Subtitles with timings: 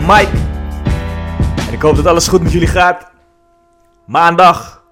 [0.00, 0.30] Mike.
[1.66, 3.10] En ik hoop dat alles goed met jullie gaat.
[4.06, 4.84] Maandag,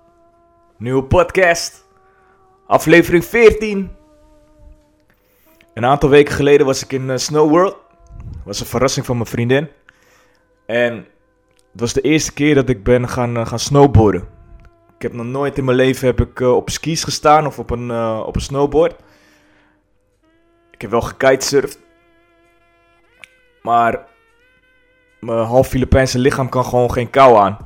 [0.76, 1.86] nieuwe podcast,
[2.66, 3.90] aflevering 14.
[5.74, 7.76] Een aantal weken geleden was ik in uh, Snow World.
[8.44, 9.68] was een verrassing van mijn vriendin.
[10.66, 10.94] En
[11.72, 14.28] het was de eerste keer dat ik ben gaan, uh, gaan snowboarden.
[14.96, 17.70] Ik heb nog nooit in mijn leven heb ik, uh, op skis gestaan of op
[17.70, 18.94] een, op een snowboard.
[20.70, 21.78] Ik heb wel gekitesurfd.
[23.62, 24.06] Maar
[25.20, 27.58] mijn half Filipijnse lichaam kan gewoon geen kou aan.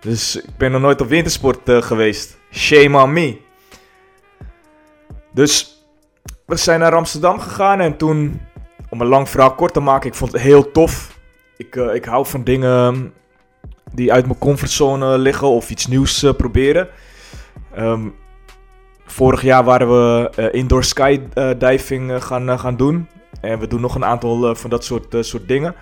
[0.00, 2.38] Dus ik ben nog nooit op wintersport uh, geweest.
[2.52, 3.40] Shame on me.
[5.32, 5.82] Dus
[6.46, 8.40] we zijn naar Amsterdam gegaan en toen,
[8.88, 11.18] om een lang verhaal kort te maken, ik vond het heel tof.
[11.56, 13.12] Ik, uh, ik hou van dingen
[13.92, 16.88] die uit mijn comfortzone liggen of iets nieuws uh, proberen.
[17.78, 18.14] Um,
[19.04, 23.08] vorig jaar waren we indoor skydiving gaan, gaan doen.
[23.40, 25.74] En we doen nog een aantal van dat soort, soort dingen.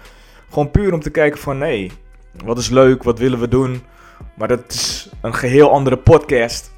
[0.49, 1.93] Gewoon puur om te kijken van, nee,
[2.45, 3.83] wat is leuk, wat willen we doen?
[4.35, 6.75] Maar dat is een geheel andere podcast.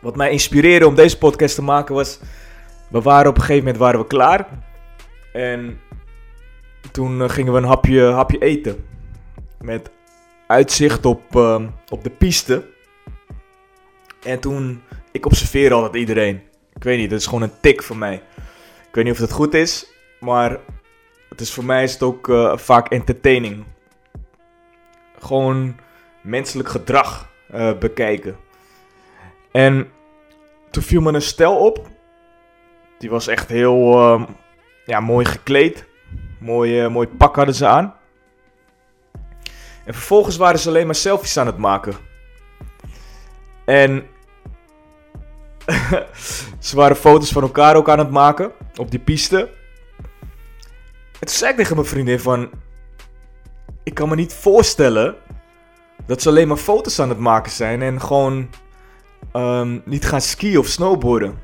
[0.00, 2.18] Wat mij inspireerde om deze podcast te maken was,
[2.88, 4.48] we waren op een gegeven moment waren we klaar.
[5.32, 5.80] En
[6.92, 8.84] toen uh, gingen we een hapje, hapje eten.
[9.60, 9.90] Met
[10.46, 12.64] uitzicht op, uh, op de piste.
[14.22, 14.82] En toen,
[15.12, 16.42] ik observeer altijd iedereen.
[16.74, 18.22] Ik weet niet, dat is gewoon een tik van mij.
[18.88, 20.58] Ik weet niet of het goed is, maar
[21.28, 23.64] het is voor mij is het ook uh, vaak entertaining.
[25.18, 25.76] Gewoon
[26.22, 28.36] menselijk gedrag uh, bekijken.
[29.52, 29.90] En
[30.70, 31.86] toen viel me een stel op.
[32.98, 34.22] Die was echt heel uh,
[34.84, 35.86] ja, mooi gekleed.
[36.38, 37.94] Mooi, uh, mooi pak hadden ze aan.
[39.84, 41.94] En vervolgens waren ze alleen maar selfies aan het maken.
[43.64, 44.06] En
[46.58, 49.56] ze waren foto's van elkaar ook aan het maken op die piste.
[51.18, 52.50] Toen zei ik tegen mijn vriendin van...
[53.82, 55.16] Ik kan me niet voorstellen
[56.06, 58.50] dat ze alleen maar foto's aan het maken zijn en gewoon
[59.32, 61.38] um, niet gaan skiën of snowboarden.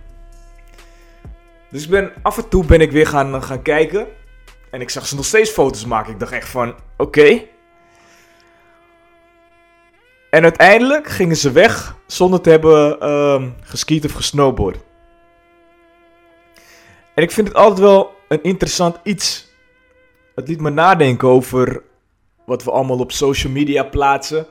[1.71, 4.07] Dus ik ben, af en toe ben ik weer gaan, gaan kijken.
[4.71, 6.13] En ik zag ze nog steeds foto's maken.
[6.13, 7.43] Ik dacht echt van, oké.
[10.31, 14.79] En uiteindelijk gingen ze weg zonder te hebben um, geskiet of gesnowboard.
[17.15, 19.54] En ik vind het altijd wel een interessant iets.
[20.35, 21.83] Het liet me nadenken over
[22.47, 24.47] wat we allemaal op social media plaatsen.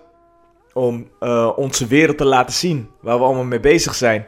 [0.73, 2.89] Om uh, onze wereld te laten zien.
[3.01, 4.27] Waar we allemaal mee bezig zijn.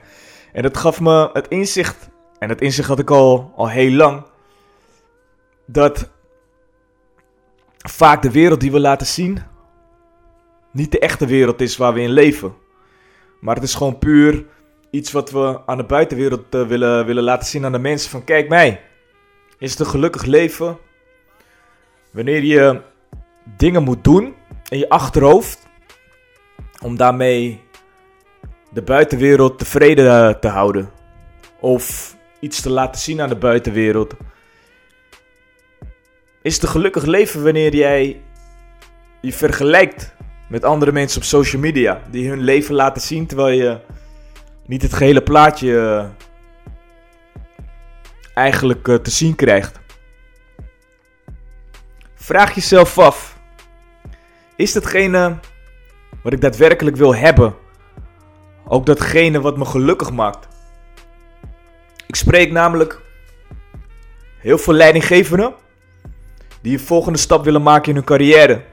[0.53, 2.09] En dat gaf me het inzicht.
[2.39, 4.23] En dat inzicht had ik al, al heel lang.
[5.65, 6.09] Dat
[7.77, 9.39] vaak de wereld die we laten zien.
[10.71, 12.55] Niet de echte wereld is waar we in leven.
[13.41, 14.45] Maar het is gewoon puur
[14.89, 18.09] iets wat we aan de buitenwereld uh, willen, willen laten zien aan de mensen.
[18.11, 18.81] Van kijk mij.
[19.57, 20.77] Is het een gelukkig leven?
[22.15, 22.81] Wanneer je
[23.57, 24.35] dingen moet doen
[24.69, 25.67] in je achterhoofd
[26.81, 27.61] om daarmee
[28.71, 30.89] de buitenwereld tevreden te houden.
[31.59, 34.13] Of iets te laten zien aan de buitenwereld.
[36.41, 38.21] Is het een gelukkig leven wanneer jij
[39.21, 40.15] je vergelijkt
[40.49, 42.01] met andere mensen op social media.
[42.11, 43.79] Die hun leven laten zien terwijl je
[44.65, 46.05] niet het gehele plaatje
[48.33, 49.83] eigenlijk te zien krijgt.
[52.25, 53.37] Vraag jezelf af.
[54.55, 55.39] Is datgene
[56.23, 57.55] wat ik daadwerkelijk wil hebben
[58.67, 60.47] ook datgene wat me gelukkig maakt?
[62.07, 63.01] Ik spreek namelijk
[64.37, 65.53] heel veel leidinggevenden
[66.61, 68.63] die een volgende stap willen maken in hun carrière.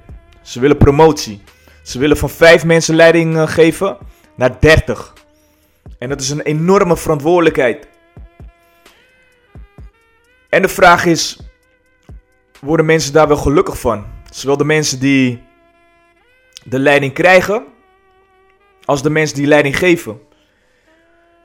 [0.43, 1.43] Ze willen promotie.
[1.82, 3.97] Ze willen van vijf mensen leiding eh, geven
[4.37, 5.12] naar 30.
[5.99, 7.88] En dat is een enorme verantwoordelijkheid.
[10.49, 11.51] En de vraag is:
[12.64, 14.06] worden mensen daar wel gelukkig van?
[14.31, 15.43] Zowel de mensen die
[16.64, 17.64] de leiding krijgen,
[18.85, 20.20] als de mensen die leiding geven.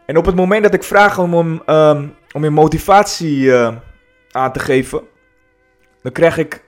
[0.06, 3.76] En op het moment dat ik vraag om, om, um, om je motivatie uh,
[4.32, 5.02] aan te geven,
[6.02, 6.64] dan krijg ik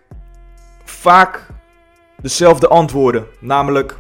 [0.84, 1.48] vaak
[2.22, 3.28] dezelfde antwoorden.
[3.40, 3.98] Namelijk,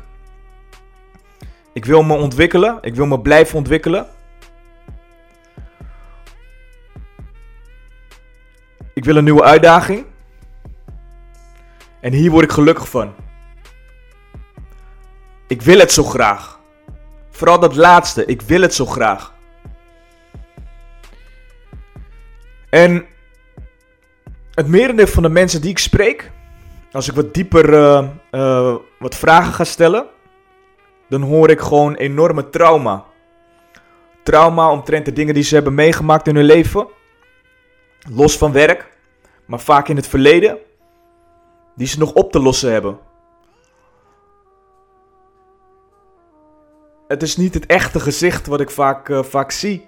[1.74, 4.08] ik wil me ontwikkelen, ik wil me blijven ontwikkelen.
[8.94, 10.06] Ik wil een nieuwe uitdaging.
[12.02, 13.14] En hier word ik gelukkig van.
[15.48, 16.60] Ik wil het zo graag.
[17.30, 19.34] Vooral dat laatste, ik wil het zo graag.
[22.70, 23.06] En
[24.54, 26.32] het merendeel van de mensen die ik spreek,
[26.92, 30.06] als ik wat dieper uh, uh, wat vragen ga stellen,
[31.10, 33.06] dan hoor ik gewoon enorme trauma.
[34.24, 36.88] Trauma omtrent de dingen die ze hebben meegemaakt in hun leven.
[38.10, 38.90] Los van werk,
[39.46, 40.58] maar vaak in het verleden.
[41.80, 43.00] Die ze nog op te lossen hebben.
[47.08, 49.88] Het is niet het echte gezicht wat ik vaak, uh, vaak zie.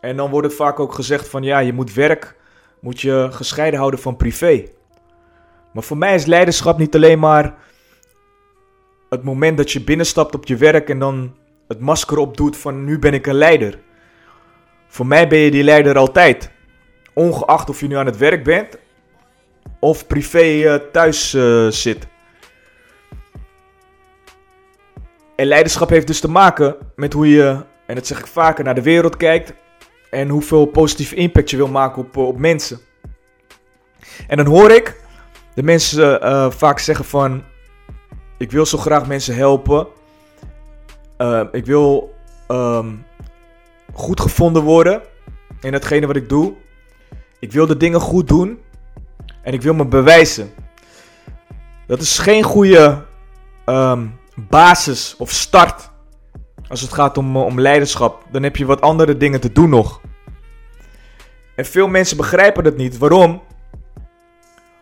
[0.00, 2.36] En dan wordt het vaak ook gezegd van ja, je moet werk,
[2.80, 4.68] moet je gescheiden houden van privé.
[5.72, 7.54] Maar voor mij is leiderschap niet alleen maar
[9.08, 11.36] het moment dat je binnenstapt op je werk en dan
[11.68, 13.78] het masker opdoet van nu ben ik een leider.
[14.88, 16.50] Voor mij ben je die leider altijd.
[17.14, 18.78] Ongeacht of je nu aan het werk bent
[19.80, 22.06] of privé uh, thuis uh, zit.
[25.36, 28.74] En leiderschap heeft dus te maken met hoe je, en dat zeg ik vaker, naar
[28.74, 29.52] de wereld kijkt.
[30.10, 32.78] En hoeveel positieve impact je wil maken op, op mensen.
[34.28, 35.00] En dan hoor ik
[35.54, 36.20] de mensen
[36.52, 37.44] vaak zeggen van...
[38.38, 39.86] Ik wil zo graag mensen helpen.
[41.52, 42.14] Ik wil
[42.48, 43.04] um,
[43.92, 45.02] goed gevonden worden
[45.60, 46.54] in hetgene wat ik doe.
[47.38, 48.58] Ik wil de dingen goed doen.
[49.42, 50.54] En ik wil me bewijzen.
[51.86, 53.04] Dat is geen goede
[53.66, 55.90] um, basis of start.
[56.68, 58.24] Als het gaat om, om leiderschap.
[58.30, 60.00] Dan heb je wat andere dingen te doen nog.
[61.54, 62.98] En veel mensen begrijpen dat niet.
[62.98, 63.42] Waarom?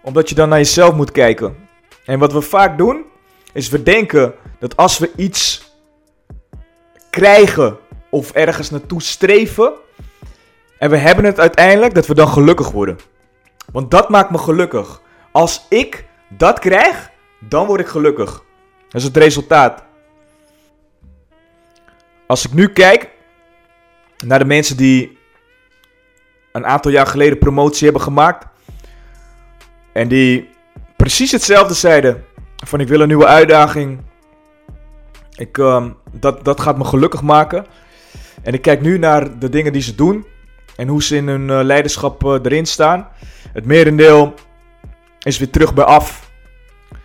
[0.02, 1.56] Omdat je dan naar jezelf moet kijken.
[2.04, 3.04] En wat we vaak doen,
[3.52, 5.72] is we denken dat als we iets
[7.10, 7.78] krijgen
[8.10, 9.72] of ergens naartoe streven.
[10.78, 12.98] En we hebben het uiteindelijk, dat we dan gelukkig worden.
[13.72, 15.00] Want dat maakt me gelukkig.
[15.32, 18.44] Als ik dat krijg, dan word ik gelukkig.
[18.88, 19.82] Dat is het resultaat.
[22.26, 23.10] Als ik nu kijk
[24.26, 25.18] naar de mensen die
[26.52, 28.46] een aantal jaar geleden promotie hebben gemaakt.
[29.92, 30.48] En die
[30.96, 32.24] precies hetzelfde zeiden.
[32.66, 34.00] Van ik wil een nieuwe uitdaging.
[35.36, 37.66] Ik, uh, dat, dat gaat me gelukkig maken.
[38.42, 40.26] En ik kijk nu naar de dingen die ze doen.
[40.80, 43.08] En hoe ze in hun uh, leiderschap uh, erin staan.
[43.52, 44.34] Het merendeel
[45.22, 46.30] is weer terug bij af.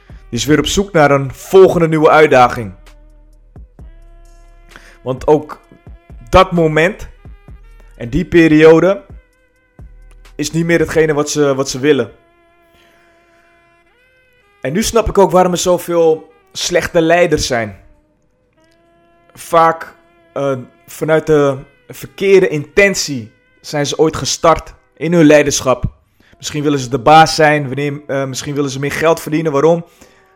[0.06, 2.74] Die is weer op zoek naar een volgende nieuwe uitdaging.
[5.04, 5.60] Want ook
[6.30, 7.10] dat moment
[7.98, 9.04] en die periode
[10.36, 12.12] is niet meer hetgene wat ze, wat ze willen.
[14.62, 17.80] En nu snap ik ook waarom er zoveel slechte leiders zijn.
[19.34, 19.96] Vaak
[20.34, 20.58] uh,
[20.88, 21.58] vanuit de
[21.88, 23.34] verkeerde intentie
[23.68, 25.86] zijn ze ooit gestart in hun leiderschap.
[26.38, 29.52] Misschien willen ze de baas zijn, wanneer, uh, misschien willen ze meer geld verdienen.
[29.52, 29.86] Waarom?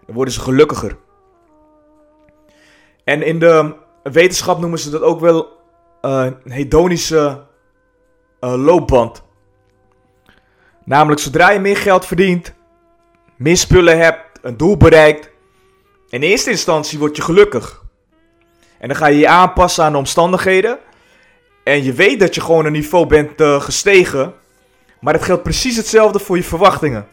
[0.05, 0.97] Dan worden ze gelukkiger.
[3.03, 5.57] En in de wetenschap noemen ze dat ook wel
[6.01, 7.43] uh, een hedonische
[8.39, 9.23] loopband.
[10.85, 12.53] Namelijk, zodra je meer geld verdient,
[13.35, 15.29] meer spullen hebt, een doel bereikt,
[16.09, 17.83] in eerste instantie word je gelukkig.
[18.77, 20.79] En dan ga je je aanpassen aan de omstandigheden.
[21.63, 24.33] En je weet dat je gewoon een niveau bent uh, gestegen.
[24.99, 27.07] Maar het geldt precies hetzelfde voor je verwachtingen.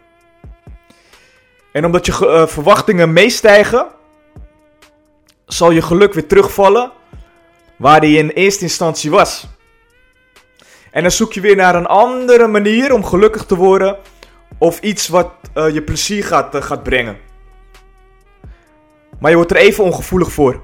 [1.73, 3.87] En omdat je uh, verwachtingen meestijgen,
[5.47, 6.93] zal je geluk weer terugvallen
[7.77, 9.47] waar die in eerste instantie was.
[10.91, 13.97] En dan zoek je weer naar een andere manier om gelukkig te worden.
[14.59, 17.17] Of iets wat uh, je plezier gaat, gaat brengen.
[19.19, 20.61] Maar je wordt er even ongevoelig voor.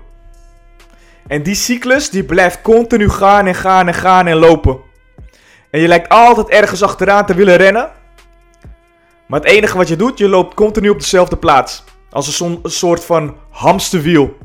[1.27, 4.81] En die cyclus die blijft continu gaan en gaan en gaan en lopen.
[5.71, 7.91] En je lijkt altijd ergens achteraan te willen rennen.
[9.27, 11.85] Maar het enige wat je doet, je loopt continu op dezelfde plaats.
[12.11, 14.37] Als een, soort van hamsterwiel.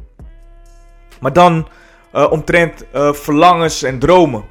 [1.20, 1.68] Maar dan
[2.16, 4.44] uh, omtrent verlangens en dromen.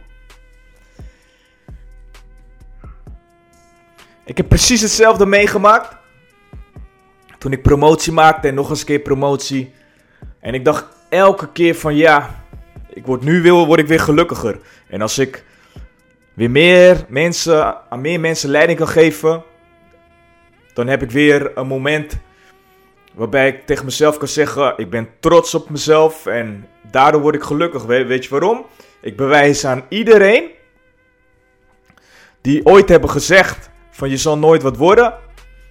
[4.24, 5.96] Ik heb precies hetzelfde meegemaakt.
[7.38, 9.74] Toen ik promotie maakte en nog eens een keer promotie.
[10.40, 12.44] En ik dacht elke keer van ja,
[12.88, 14.58] ik word nu weer, word ik weer gelukkiger.
[14.88, 15.44] En als ik
[16.34, 19.42] weer meer mensen, aan meer mensen leiding kan geven,
[20.74, 22.18] dan heb ik weer een moment
[23.14, 27.42] waarbij ik tegen mezelf kan zeggen: ik ben trots op mezelf en daardoor word ik
[27.42, 27.84] gelukkig.
[27.84, 28.66] weet je waarom?
[29.00, 30.50] Ik bewijs aan iedereen
[32.40, 35.14] die ooit hebben gezegd van je zal nooit wat worden,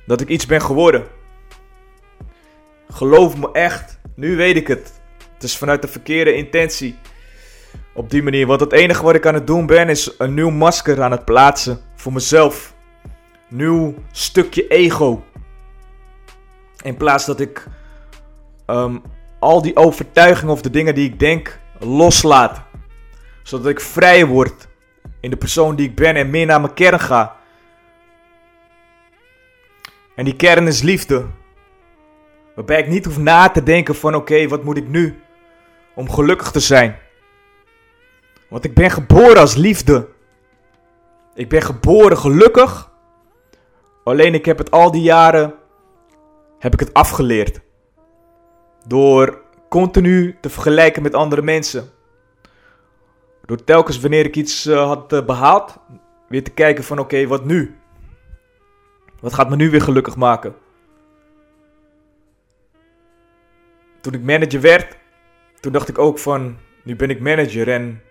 [0.05, 1.07] dat ik iets ben geworden.
[2.89, 5.01] Geloof me echt, nu weet ik het.
[5.35, 6.95] Het is vanuit de verkeerde intentie.
[7.93, 10.49] Op die manier, want het enige wat ik aan het doen ben, is een nieuw
[10.49, 12.73] masker aan het plaatsen voor mezelf.
[13.47, 15.23] Nieuw stukje ego.
[16.83, 17.67] In plaats dat ik
[18.65, 18.97] ehm,
[19.39, 22.61] al die overtuigingen of de dingen die ik denk loslaat.
[23.43, 24.67] Zodat ik vrij word
[25.19, 27.35] in de persoon die ik ben en meer naar mijn kern ga.
[30.15, 31.25] En die kern is liefde.
[32.55, 35.19] Waarbij ik niet hoef na te denken van oké, wat moet ik nu
[35.95, 36.97] om gelukkig te zijn?
[38.49, 40.07] Want ik ben geboren als liefde.
[41.33, 42.91] Ik ben geboren gelukkig.
[44.03, 45.53] Alleen ik heb het al die jaren
[46.59, 47.61] heb ik het afgeleerd.
[48.87, 51.89] Door continu te vergelijken met andere mensen.
[53.45, 55.77] Door telkens wanneer ik iets uh, had uh, behaald,
[56.27, 57.77] weer te kijken van oké, wat nu?
[59.19, 60.55] Wat gaat me nu weer gelukkig maken?
[64.01, 64.97] Toen ik manager werd,
[65.65, 68.01] toen dacht ik ook van, nu ben ik manager en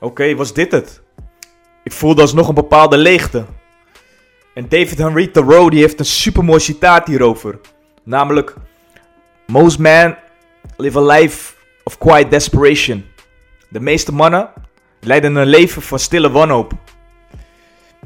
[0.00, 1.02] oké, was dit het?
[1.82, 3.44] Ik voelde alsnog een bepaalde leegte.
[4.54, 7.60] En David Henry Thoreau die heeft een supermooi citaat hierover.
[8.02, 8.54] Namelijk,
[9.46, 10.18] most men
[10.76, 13.04] live a life of quiet desperation.
[13.68, 14.50] De meeste mannen
[15.00, 16.72] leiden een leven van stille wanhoop.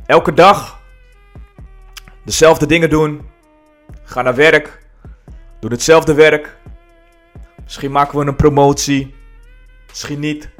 [0.07, 0.81] Elke dag
[2.25, 3.29] dezelfde dingen doen.
[4.05, 4.87] Ga naar werk.
[5.61, 6.57] Doen hetzelfde werk.
[7.67, 9.15] Misschien maken we een promotie.
[9.89, 10.51] Misschien niet.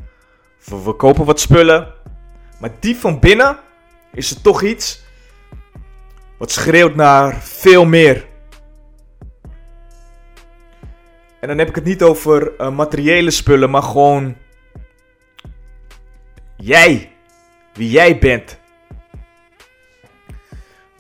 [0.65, 1.95] We, we kopen wat spullen.
[2.61, 3.59] Maar diep van binnen
[4.13, 5.05] is er toch iets
[6.39, 8.27] wat schreeuwt naar veel meer.
[11.41, 14.37] En dan heb ik het niet over uh, materiële spullen, maar gewoon
[16.57, 17.13] jij.
[17.73, 18.59] Wie jij bent.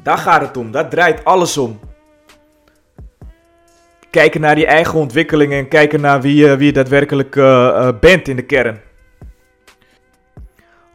[0.02, 1.80] Daar gaat het om, daar draait alles om.
[4.16, 7.88] Kijken naar je eigen ontwikkeling en kijken naar wie, uh, wie je daadwerkelijk uh, uh,
[8.00, 8.80] bent in de kern.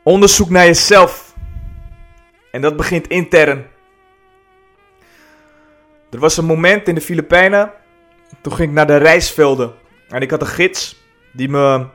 [0.03, 1.35] Onderzoek naar jezelf.
[2.51, 3.65] En dat begint intern.
[6.09, 7.71] Er was een moment in de Filipijnen.
[8.41, 9.73] Toen ging ik naar de reisvelden.
[10.09, 11.85] En ik had een gids die me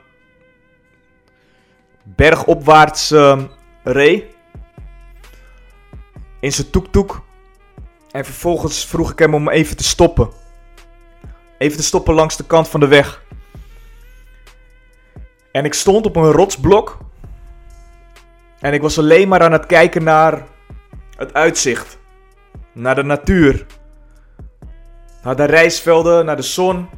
[2.02, 3.42] bergopwaarts uh,
[3.82, 4.24] reed.
[6.40, 7.24] In zijn toektoek.
[8.10, 10.44] En vervolgens vroeg ik hem om even te stoppen.
[11.58, 13.24] Even te stoppen langs de kant van de weg.
[15.52, 16.98] En ik stond op een rotsblok.
[18.60, 20.46] En ik was alleen maar aan het kijken naar
[21.16, 21.98] het uitzicht.
[22.72, 23.66] Naar de natuur.
[25.22, 26.88] Naar de rijstvelden, naar de zon.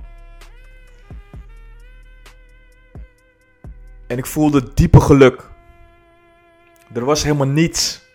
[4.06, 5.50] En ik voelde diepe geluk.
[6.94, 8.06] Er was helemaal niets.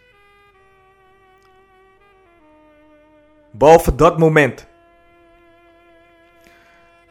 [3.52, 4.68] Behalve dat moment.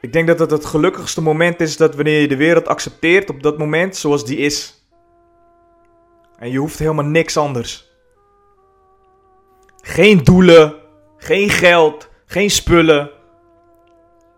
[0.02, 3.42] Ik denk dat het het gelukkigste moment is dat wanneer je de wereld accepteert op
[3.42, 4.87] dat moment zoals die is.
[6.38, 7.90] En je hoeft helemaal niks anders.
[9.76, 10.75] Geen doelen,
[11.16, 13.11] geen geld, geen spullen.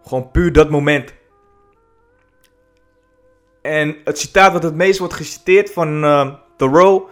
[0.02, 1.14] Gewoon puur dat moment.
[3.62, 7.09] En het citaat wat het meest wordt geciteerd van uh, Thoreau,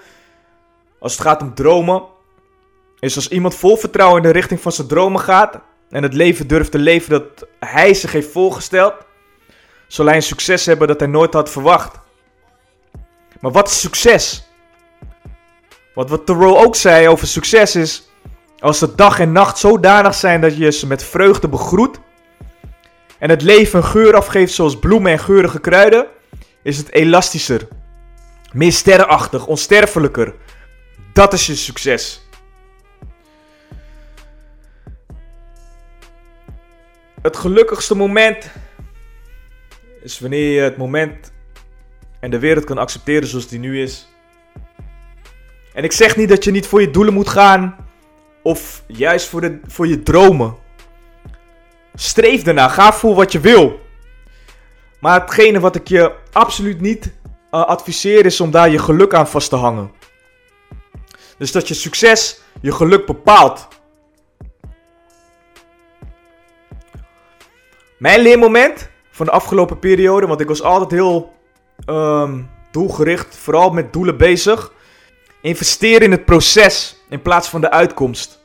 [0.99, 2.03] als het gaat om dromen,
[2.99, 5.61] is als iemand vol vertrouwen in de richting van zijn dromen gaat
[5.93, 8.95] en het leven durft te leven dat hij zich heeft voorgesteld,
[9.87, 11.99] zal hij een succes hebben dat hij nooit had verwacht.
[13.41, 14.47] Maar wat is succes?
[15.95, 18.11] Want wat Thoreau ook zei over succes is,
[18.59, 22.01] als de dag en nacht zodanig zijn dat je ze met vreugde begroet
[23.19, 26.07] en het leven een geur afgeeft zoals bloemen en geurige kruiden,
[26.63, 27.69] is het elastischer,
[28.53, 30.35] meer sterrenachtig, onsterfelijker.
[31.13, 32.22] Dat is je succes.
[37.23, 38.51] Het gelukkigste moment
[40.01, 41.33] is wanneer je het moment
[42.21, 44.09] en de wereld kan accepteren zoals die nu is.
[45.73, 47.77] En ik zeg niet dat je niet voor je doelen moet gaan
[48.43, 50.57] of juist voor, de, voor je dromen.
[51.95, 53.81] Streef ernaar, ga voor wat je wil.
[55.01, 59.29] Maar hetgene wat ik je absoluut niet uh, adviseer is om daar je geluk aan
[59.29, 59.91] vast te hangen.
[61.39, 63.69] Dus dat je succes je geluk bepaalt.
[68.03, 71.33] Mijn leermoment van de afgelopen periode, want ik was altijd heel
[71.87, 74.73] um, doelgericht, vooral met doelen bezig.
[75.43, 78.45] Investeer in het proces in plaats van de uitkomst.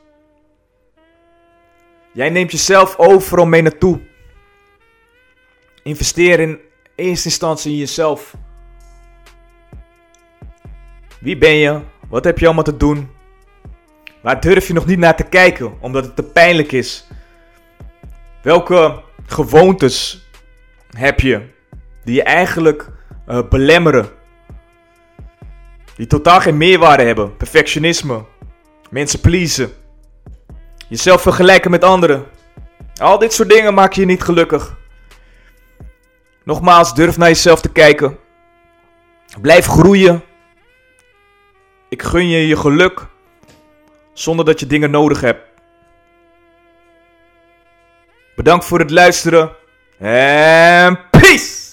[2.13, 3.99] Jij neemt jezelf overal mee naartoe.
[5.83, 6.59] Investeer in
[6.95, 8.33] eerste instantie in jezelf.
[11.19, 11.81] Wie ben je?
[12.09, 13.09] Wat heb je allemaal te doen?
[14.21, 17.07] Waar durf je nog niet naar te kijken omdat het te pijnlijk is?
[18.41, 20.27] Welke gewoontes
[20.89, 21.41] heb je
[22.03, 22.89] die je eigenlijk
[23.27, 24.09] uh, belemmeren?
[25.95, 27.37] Die totaal geen meerwaarde hebben.
[27.37, 28.25] Perfectionisme.
[28.89, 29.71] Mensen pleasen.
[30.87, 32.25] Jezelf vergelijken met anderen.
[33.01, 34.77] Al dit soort dingen maken je niet gelukkig.
[36.43, 38.17] Nogmaals, durf naar jezelf te kijken.
[39.41, 40.23] Blijf groeien.
[41.89, 43.07] Ik gun je je geluk.
[44.13, 45.41] Zonder dat je dingen nodig hebt.
[48.37, 49.51] Bedankt voor het luisteren.
[49.99, 51.66] En peace!